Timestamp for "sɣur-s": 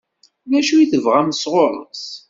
1.43-2.05